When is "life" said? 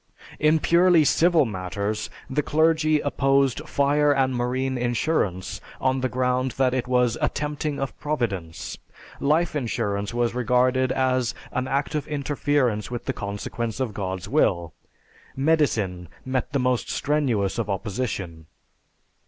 9.19-9.55